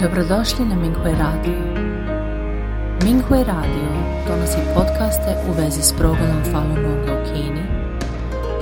Dobrodošli 0.00 0.64
na 0.64 0.74
Minghui 0.74 1.12
Radio. 1.12 1.58
Minghui 3.04 3.44
Radio 3.44 3.88
donosi 4.28 4.58
podcaste 4.74 5.36
u 5.48 5.52
vezi 5.62 5.82
s 5.82 5.92
progledom 5.98 6.42
Falun 6.52 6.74
Gonga 6.74 7.12
u 7.12 7.24
Kini, 7.24 7.62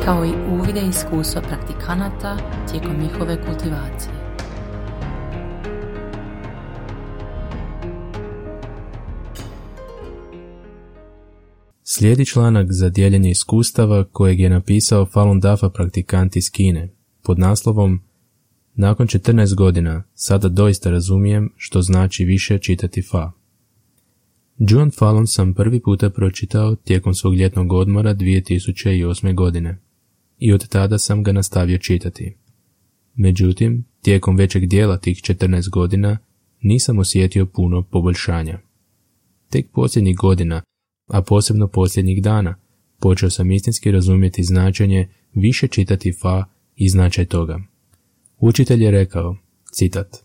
kao 0.04 0.24
i 0.24 0.32
uvide 0.52 0.80
iskustva 0.80 1.42
praktikanata 1.42 2.36
tijekom 2.70 2.96
njihove 3.02 3.36
kultivacije. 3.46 4.14
Slijedi 11.82 12.26
članak 12.26 12.66
za 12.70 12.88
dijeljenje 12.88 13.30
iskustava 13.30 14.04
kojeg 14.04 14.40
je 14.40 14.50
napisao 14.50 15.06
Falun 15.06 15.40
Dafa 15.40 15.68
praktikant 15.68 16.36
iz 16.36 16.50
Kine 16.50 16.88
pod 17.22 17.38
naslovom 17.38 18.00
Nakon 18.74 19.06
14 19.06 19.54
godina 19.54 20.02
sada 20.14 20.48
doista 20.48 20.90
razumijem 20.90 21.52
što 21.56 21.82
znači 21.82 22.24
više 22.24 22.58
čitati 22.58 23.02
Fa. 23.02 23.32
Juan 24.58 24.90
Falun 24.90 25.26
sam 25.26 25.54
prvi 25.54 25.80
puta 25.80 26.10
pročitao 26.10 26.74
tijekom 26.76 27.14
svog 27.14 27.34
ljetnog 27.34 27.72
odmora 27.72 28.14
2008. 28.14 29.34
godine 29.34 29.78
i 30.38 30.52
od 30.52 30.68
tada 30.68 30.98
sam 30.98 31.22
ga 31.22 31.32
nastavio 31.32 31.78
čitati. 31.78 32.36
Međutim, 33.14 33.84
tijekom 34.02 34.36
većeg 34.36 34.66
dijela 34.66 34.98
tih 34.98 35.16
14 35.16 35.70
godina 35.70 36.18
nisam 36.62 36.98
osjetio 36.98 37.46
puno 37.46 37.82
poboljšanja. 37.82 38.58
Tek 39.50 39.66
posljednjih 39.72 40.16
godina 40.16 40.62
a 41.12 41.22
posebno 41.22 41.68
posljednjih 41.68 42.22
dana, 42.22 42.54
počeo 43.00 43.30
sam 43.30 43.50
istinski 43.50 43.90
razumjeti 43.90 44.44
značenje 44.44 45.08
više 45.34 45.68
čitati 45.68 46.12
fa 46.12 46.44
i 46.76 46.88
značaj 46.88 47.26
toga. 47.26 47.60
Učitelj 48.42 48.84
je 48.84 48.90
rekao, 48.90 49.36
citat, 49.72 50.16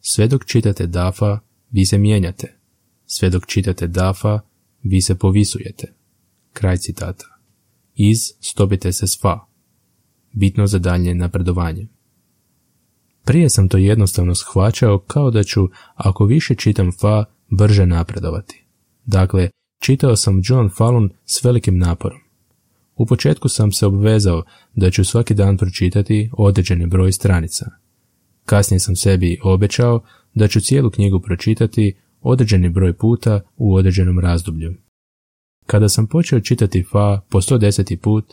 Sve 0.00 0.26
dok 0.26 0.44
čitate 0.44 0.86
dafa, 0.86 1.38
vi 1.70 1.86
se 1.86 1.98
mijenjate. 1.98 2.58
Sve 3.06 3.30
dok 3.30 3.46
čitate 3.46 3.86
dafa, 3.86 4.40
vi 4.82 5.00
se 5.00 5.14
povisujete. 5.14 5.94
Kraj 6.52 6.76
citata. 6.76 7.24
Iz 7.94 8.18
stopite 8.40 8.92
se 8.92 9.06
s 9.06 9.20
fa. 9.20 9.38
Bitno 10.32 10.66
za 10.66 10.78
daljnje 10.78 11.14
napredovanje. 11.14 11.88
Prije 13.24 13.50
sam 13.50 13.68
to 13.68 13.78
jednostavno 13.78 14.34
shvaćao 14.34 14.98
kao 14.98 15.30
da 15.30 15.42
ću, 15.42 15.68
ako 15.94 16.24
više 16.24 16.54
čitam 16.54 16.92
fa, 17.00 17.24
brže 17.48 17.86
napredovati. 17.86 18.64
Dakle, 19.04 19.50
Čitao 19.80 20.16
sam 20.16 20.40
John 20.44 20.70
Fallon 20.76 21.10
s 21.24 21.44
velikim 21.44 21.78
naporom. 21.78 22.20
U 23.00 23.06
početku 23.06 23.48
sam 23.48 23.72
se 23.72 23.86
obvezao 23.86 24.42
da 24.74 24.90
ću 24.90 25.04
svaki 25.04 25.34
dan 25.34 25.56
pročitati 25.56 26.30
određeni 26.32 26.86
broj 26.86 27.12
stranica. 27.12 27.70
Kasnije 28.44 28.80
sam 28.80 28.96
sebi 28.96 29.40
obećao 29.42 30.02
da 30.34 30.48
ću 30.48 30.60
cijelu 30.60 30.90
knjigu 30.90 31.20
pročitati 31.20 31.94
određeni 32.20 32.68
broj 32.68 32.92
puta 32.92 33.40
u 33.56 33.74
određenom 33.74 34.18
razdoblju. 34.18 34.74
Kada 35.66 35.88
sam 35.88 36.06
počeo 36.06 36.40
čitati 36.40 36.84
Fa 36.92 37.20
po 37.28 37.40
110. 37.40 37.96
put, 37.96 38.24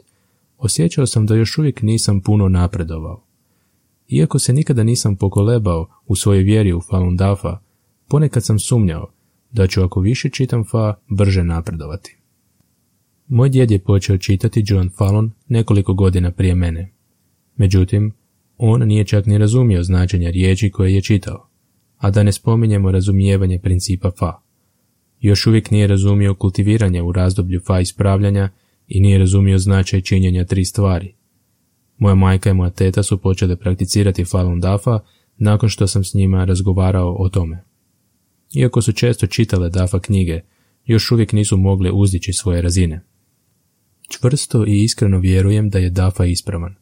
osjećao 0.57 1.05
sam 1.05 1.25
da 1.25 1.35
još 1.35 1.57
uvijek 1.57 1.81
nisam 1.81 2.21
puno 2.21 2.49
napredovao. 2.49 3.23
Iako 4.07 4.39
se 4.39 4.53
nikada 4.53 4.83
nisam 4.83 5.15
pokolebao 5.15 5.87
u 6.05 6.15
svojoj 6.15 6.43
vjeri 6.43 6.73
u 6.73 6.81
Falun 6.81 7.15
Dafa, 7.15 7.59
ponekad 8.07 8.45
sam 8.45 8.59
sumnjao 8.59 9.11
da 9.51 9.67
ću 9.67 9.81
ako 9.83 9.99
više 9.99 10.29
čitam 10.29 10.63
fa 10.63 10.95
brže 11.17 11.43
napredovati. 11.43 12.17
Moj 13.27 13.49
djed 13.49 13.71
je 13.71 13.79
počeo 13.79 14.17
čitati 14.17 14.63
John 14.67 14.89
Fallon 14.97 15.31
nekoliko 15.47 15.93
godina 15.93 16.31
prije 16.31 16.55
mene. 16.55 16.93
Međutim, 17.55 18.13
on 18.57 18.87
nije 18.87 19.03
čak 19.03 19.25
ni 19.25 19.37
razumio 19.37 19.83
značenja 19.83 20.29
riječi 20.29 20.71
koje 20.71 20.93
je 20.93 21.01
čitao, 21.01 21.49
a 21.97 22.11
da 22.11 22.23
ne 22.23 22.31
spominjemo 22.31 22.91
razumijevanje 22.91 23.59
principa 23.59 24.11
fa. 24.19 24.33
Još 25.19 25.47
uvijek 25.47 25.71
nije 25.71 25.87
razumio 25.87 26.35
kultiviranje 26.35 27.01
u 27.01 27.11
razdoblju 27.11 27.61
fa 27.65 27.79
ispravljanja 27.79 28.49
i 28.87 28.99
nije 28.99 29.17
razumio 29.17 29.57
značaj 29.57 30.01
činjenja 30.01 30.45
tri 30.45 30.65
stvari. 30.65 31.13
Moja 31.97 32.15
majka 32.15 32.49
i 32.49 32.53
moja 32.53 32.69
teta 32.69 33.03
su 33.03 33.17
počele 33.17 33.55
prakticirati 33.55 34.25
Falun 34.25 34.59
Dafa 34.59 34.99
nakon 35.37 35.69
što 35.69 35.87
sam 35.87 36.03
s 36.03 36.13
njima 36.13 36.45
razgovarao 36.45 37.15
o 37.19 37.29
tome. 37.29 37.63
Iako 38.53 38.81
su 38.81 38.91
često 38.91 39.27
čitale 39.27 39.69
Dafa 39.69 39.99
knjige, 39.99 40.41
još 40.85 41.11
uvijek 41.11 41.33
nisu 41.33 41.57
mogle 41.57 41.91
uzdići 41.91 42.33
svoje 42.33 42.61
razine. 42.61 43.01
Čvrsto 44.07 44.65
i 44.65 44.83
iskreno 44.83 45.19
vjerujem 45.19 45.69
da 45.69 45.79
je 45.79 45.89
Dafa 45.89 46.25
ispravan, 46.25 46.75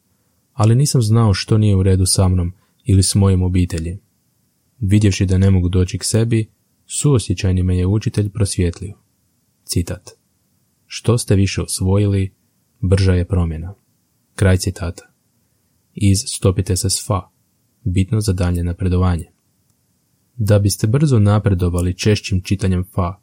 ali 0.52 0.74
nisam 0.74 1.02
znao 1.02 1.34
što 1.34 1.58
nije 1.58 1.76
u 1.76 1.82
redu 1.82 2.06
sa 2.06 2.28
mnom 2.28 2.52
ili 2.84 3.02
s 3.02 3.14
mojom 3.14 3.42
obitelji. 3.42 3.98
Vidjevši 4.78 5.26
da 5.26 5.38
ne 5.38 5.50
mogu 5.50 5.68
doći 5.68 5.98
k 5.98 6.04
sebi, 6.04 6.50
suosjećajni 6.86 7.62
me 7.62 7.78
je 7.78 7.86
učitelj 7.86 8.30
prosvjetlio. 8.30 8.94
Citat. 9.64 10.10
Što 10.86 11.18
ste 11.18 11.36
više 11.36 11.62
osvojili, 11.62 12.34
brža 12.80 13.12
je 13.12 13.24
promjena. 13.24 13.74
Kraj 14.34 14.56
citata. 14.56 15.12
Iz 15.94 16.18
Stopite 16.26 16.76
se 16.76 16.90
s 16.90 17.06
fa. 17.06 17.28
Bitno 17.84 18.20
za 18.20 18.32
dalje 18.32 18.64
napredovanje. 18.64 19.24
Da 20.36 20.58
biste 20.58 20.86
brzo 20.86 21.18
napredovali 21.18 21.98
češćim 21.98 22.42
čitanjem 22.42 22.84
fa, 22.94 23.20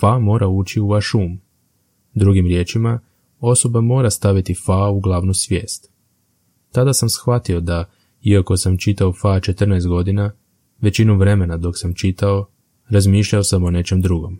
fa 0.00 0.18
mora 0.18 0.48
ući 0.48 0.80
u 0.80 0.88
vaš 0.88 1.14
um. 1.14 1.40
Drugim 2.14 2.46
riječima, 2.46 3.00
osoba 3.40 3.80
mora 3.80 4.10
staviti 4.10 4.54
fa 4.66 4.88
u 4.88 5.00
glavnu 5.00 5.34
svijest. 5.34 5.90
Tada 6.72 6.92
sam 6.92 7.08
shvatio 7.08 7.60
da, 7.60 7.90
iako 8.22 8.56
sam 8.56 8.78
čitao 8.78 9.12
fa 9.12 9.28
14 9.28 9.88
godina, 9.88 10.32
većinu 10.80 11.16
vremena 11.16 11.56
dok 11.56 11.78
sam 11.78 11.94
čitao, 11.94 12.46
razmišljao 12.88 13.42
sam 13.42 13.64
o 13.64 13.70
nečem 13.70 14.00
drugom. 14.00 14.38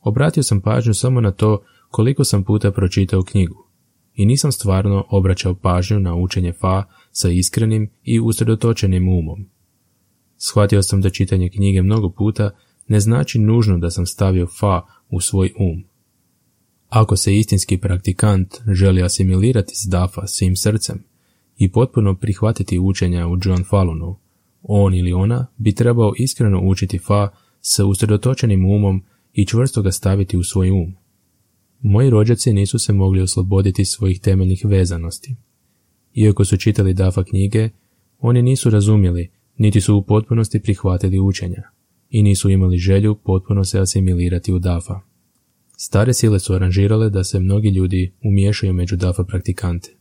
Obratio 0.00 0.42
sam 0.42 0.60
pažnju 0.60 0.94
samo 0.94 1.20
na 1.20 1.30
to 1.30 1.62
koliko 1.90 2.24
sam 2.24 2.44
puta 2.44 2.72
pročitao 2.72 3.22
knjigu 3.22 3.68
i 4.14 4.26
nisam 4.26 4.52
stvarno 4.52 5.04
obraćao 5.10 5.54
pažnju 5.54 6.00
na 6.00 6.14
učenje 6.14 6.52
fa 6.52 6.84
sa 7.10 7.28
iskrenim 7.28 7.90
i 8.02 8.20
usredotočenim 8.20 9.08
umom. 9.08 9.46
Shvatio 10.36 10.82
sam 10.82 11.00
da 11.00 11.10
čitanje 11.10 11.50
knjige 11.50 11.82
mnogo 11.82 12.10
puta 12.10 12.50
ne 12.88 13.00
znači 13.00 13.38
nužno 13.38 13.78
da 13.78 13.90
sam 13.90 14.06
stavio 14.06 14.46
fa 14.46 14.82
u 15.08 15.20
svoj 15.20 15.52
um. 15.58 15.84
Ako 16.88 17.16
se 17.16 17.36
istinski 17.36 17.78
praktikant 17.78 18.54
želi 18.72 19.02
asimilirati 19.02 19.74
s 19.74 19.86
dafa 19.90 20.26
svim 20.26 20.56
srcem 20.56 21.04
i 21.56 21.72
potpuno 21.72 22.14
prihvatiti 22.14 22.78
učenja 22.78 23.28
u 23.28 23.38
John 23.44 23.64
Falunu, 23.64 24.16
on 24.62 24.94
ili 24.94 25.12
ona 25.12 25.46
bi 25.56 25.74
trebao 25.74 26.12
iskreno 26.18 26.60
učiti 26.60 26.98
fa 26.98 27.28
sa 27.60 27.84
usredotočenim 27.84 28.66
umom 28.66 29.02
i 29.32 29.46
čvrsto 29.46 29.82
ga 29.82 29.92
staviti 29.92 30.36
u 30.36 30.42
svoj 30.42 30.70
um. 30.70 30.94
Moji 31.80 32.10
rođaci 32.10 32.52
nisu 32.52 32.78
se 32.78 32.92
mogli 32.92 33.20
osloboditi 33.20 33.84
svojih 33.84 34.20
temeljnih 34.20 34.64
vezanosti. 34.64 35.36
Iako 36.14 36.44
su 36.44 36.56
čitali 36.56 36.94
dafa 36.94 37.24
knjige, 37.24 37.68
oni 38.18 38.42
nisu 38.42 38.70
razumjeli 38.70 39.30
niti 39.56 39.80
su 39.80 39.96
u 39.96 40.02
potpunosti 40.02 40.60
prihvatili 40.60 41.20
učenja 41.20 41.62
i 42.10 42.22
nisu 42.22 42.50
imali 42.50 42.78
želju 42.78 43.14
potpuno 43.14 43.64
se 43.64 43.80
asimilirati 43.80 44.52
u 44.52 44.58
DAFA. 44.58 45.07
Stare 45.80 46.14
sile 46.14 46.38
su 46.38 46.54
aranžirale 46.54 47.10
da 47.10 47.24
se 47.24 47.40
mnogi 47.40 47.68
ljudi 47.68 48.12
umiješaju 48.22 48.72
među 48.72 48.96
DAFA 48.96 49.24
praktikante. 49.24 49.94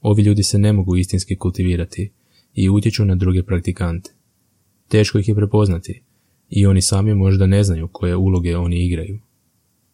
Ovi 0.00 0.22
ljudi 0.22 0.42
se 0.42 0.58
ne 0.58 0.72
mogu 0.72 0.96
istinski 0.96 1.36
kultivirati 1.36 2.10
i 2.54 2.68
utječu 2.68 3.04
na 3.04 3.14
druge 3.14 3.42
praktikante. 3.42 4.10
Teško 4.88 5.18
ih 5.18 5.28
je 5.28 5.34
prepoznati 5.34 6.02
i 6.50 6.66
oni 6.66 6.82
sami 6.82 7.14
možda 7.14 7.46
ne 7.46 7.62
znaju 7.64 7.88
koje 7.92 8.16
uloge 8.16 8.56
oni 8.56 8.86
igraju. 8.86 9.18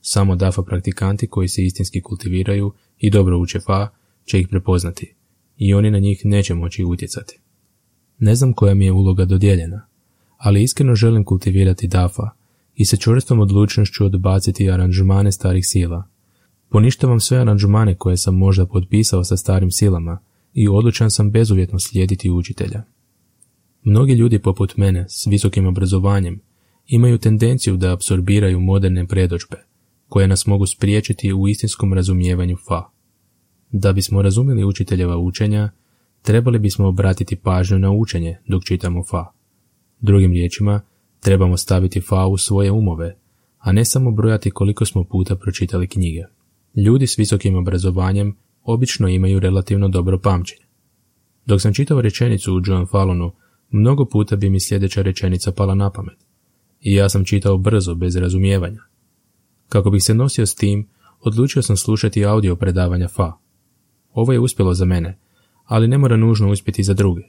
Samo 0.00 0.36
DAFA 0.36 0.62
praktikanti 0.62 1.26
koji 1.26 1.48
se 1.48 1.64
istinski 1.64 2.00
kultiviraju 2.00 2.72
i 2.98 3.10
dobro 3.10 3.38
uče 3.38 3.60
fa 3.60 3.88
će 4.24 4.40
ih 4.40 4.48
prepoznati 4.48 5.14
i 5.58 5.74
oni 5.74 5.90
na 5.90 5.98
njih 5.98 6.20
neće 6.24 6.54
moći 6.54 6.84
utjecati. 6.84 7.38
Ne 8.18 8.34
znam 8.34 8.52
koja 8.52 8.74
mi 8.74 8.84
je 8.84 8.92
uloga 8.92 9.24
dodijeljena, 9.24 9.86
ali 10.38 10.62
iskreno 10.62 10.94
želim 10.94 11.24
kultivirati 11.24 11.88
dafa 11.88 12.43
i 12.74 12.84
sa 12.84 12.96
čvrstom 12.96 13.40
odlučnošću 13.40 14.04
odbaciti 14.04 14.70
aranžmane 14.70 15.32
starih 15.32 15.64
sila. 15.66 16.08
Poništavam 16.68 17.20
sve 17.20 17.38
aranžmane 17.38 17.94
koje 17.94 18.16
sam 18.16 18.34
možda 18.34 18.66
potpisao 18.66 19.24
sa 19.24 19.36
starim 19.36 19.70
silama 19.70 20.18
i 20.52 20.68
odlučan 20.68 21.10
sam 21.10 21.30
bezuvjetno 21.30 21.78
slijediti 21.78 22.30
učitelja. 22.30 22.82
Mnogi 23.82 24.12
ljudi 24.12 24.38
poput 24.38 24.76
mene 24.76 25.06
s 25.08 25.26
visokim 25.26 25.66
obrazovanjem 25.66 26.40
imaju 26.86 27.18
tendenciju 27.18 27.76
da 27.76 27.92
apsorbiraju 27.92 28.60
moderne 28.60 29.06
predođbe, 29.06 29.56
koje 30.08 30.28
nas 30.28 30.46
mogu 30.46 30.66
spriječiti 30.66 31.32
u 31.32 31.48
istinskom 31.48 31.92
razumijevanju 31.92 32.56
fa. 32.68 32.82
Da 33.70 33.92
bismo 33.92 34.22
razumjeli 34.22 34.64
učiteljeva 34.64 35.16
učenja, 35.18 35.70
trebali 36.22 36.58
bismo 36.58 36.86
obratiti 36.86 37.36
pažnju 37.36 37.78
na 37.78 37.90
učenje 37.90 38.38
dok 38.48 38.64
čitamo 38.64 39.04
fa. 39.10 39.26
Drugim 40.00 40.32
riječima, 40.32 40.80
trebamo 41.24 41.56
staviti 41.56 42.00
fa 42.00 42.26
u 42.26 42.38
svoje 42.38 42.70
umove, 42.70 43.16
a 43.58 43.72
ne 43.72 43.84
samo 43.84 44.10
brojati 44.10 44.50
koliko 44.50 44.84
smo 44.84 45.04
puta 45.04 45.36
pročitali 45.36 45.86
knjige. 45.86 46.22
Ljudi 46.76 47.06
s 47.06 47.18
visokim 47.18 47.56
obrazovanjem 47.56 48.36
obično 48.62 49.08
imaju 49.08 49.40
relativno 49.40 49.88
dobro 49.88 50.18
pamćenje. 50.18 50.64
Dok 51.46 51.60
sam 51.60 51.74
čitao 51.74 52.00
rečenicu 52.00 52.54
u 52.54 52.60
John 52.64 52.86
Fallonu, 52.86 53.32
mnogo 53.70 54.04
puta 54.04 54.36
bi 54.36 54.50
mi 54.50 54.60
sljedeća 54.60 55.02
rečenica 55.02 55.52
pala 55.52 55.74
na 55.74 55.90
pamet. 55.90 56.18
I 56.80 56.94
ja 56.94 57.08
sam 57.08 57.24
čitao 57.24 57.58
brzo, 57.58 57.94
bez 57.94 58.16
razumijevanja. 58.16 58.80
Kako 59.68 59.90
bih 59.90 60.02
se 60.02 60.14
nosio 60.14 60.46
s 60.46 60.54
tim, 60.54 60.88
odlučio 61.20 61.62
sam 61.62 61.76
slušati 61.76 62.24
audio 62.24 62.56
predavanja 62.56 63.08
Fa. 63.08 63.32
Ovo 64.12 64.32
je 64.32 64.40
uspjelo 64.40 64.74
za 64.74 64.84
mene, 64.84 65.18
ali 65.64 65.88
ne 65.88 65.98
mora 65.98 66.16
nužno 66.16 66.50
uspjeti 66.50 66.82
za 66.82 66.94
druge, 66.94 67.22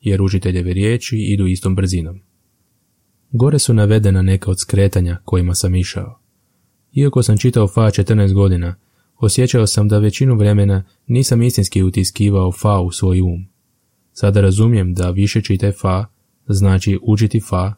jer 0.00 0.22
učiteljeve 0.22 0.72
riječi 0.72 1.16
idu 1.16 1.46
istom 1.46 1.74
brzinom. 1.74 2.29
Gore 3.32 3.58
su 3.58 3.74
navedena 3.74 4.22
neka 4.22 4.50
od 4.50 4.60
skretanja 4.60 5.18
kojima 5.24 5.54
sam 5.54 5.74
išao. 5.74 6.20
Iako 6.92 7.22
sam 7.22 7.38
čitao 7.38 7.68
Fa 7.68 7.80
14 7.80 8.32
godina, 8.32 8.74
osjećao 9.18 9.66
sam 9.66 9.88
da 9.88 9.98
većinu 9.98 10.34
vremena 10.36 10.84
nisam 11.06 11.42
istinski 11.42 11.82
utiskivao 11.82 12.52
Fa 12.52 12.80
u 12.80 12.90
svoj 12.90 13.20
um. 13.20 13.46
Sada 14.12 14.40
razumijem 14.40 14.94
da 14.94 15.10
više 15.10 15.42
čite 15.42 15.72
Fa 15.72 16.06
znači 16.48 16.98
učiti 17.02 17.40
Fa 17.40 17.74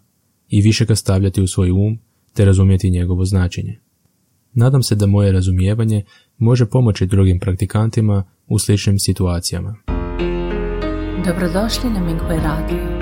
i 0.48 0.60
više 0.60 0.84
ga 0.84 0.96
stavljati 0.96 1.42
u 1.42 1.46
svoj 1.46 1.70
um 1.70 1.98
te 2.32 2.44
razumjeti 2.44 2.90
njegovo 2.90 3.24
značenje. 3.24 3.80
Nadam 4.52 4.82
se 4.82 4.94
da 4.94 5.06
moje 5.06 5.32
razumijevanje 5.32 6.04
može 6.38 6.66
pomoći 6.66 7.06
drugim 7.06 7.40
praktikantima 7.40 8.24
u 8.46 8.58
sličnim 8.58 8.98
situacijama. 8.98 9.76
Dobrodošli 11.26 11.90
na 11.90 12.00
Minghui 12.00 12.36
Radio. 12.36 13.01